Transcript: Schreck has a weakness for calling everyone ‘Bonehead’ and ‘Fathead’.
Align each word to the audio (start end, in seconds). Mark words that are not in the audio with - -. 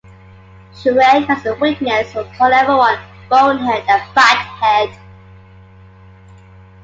Schreck 0.73 1.27
has 1.27 1.45
a 1.45 1.53
weakness 1.53 2.11
for 2.11 2.23
calling 2.35 2.53
everyone 2.55 2.97
‘Bonehead’ 3.29 3.83
and 3.87 4.01
‘Fathead’. 4.15 4.97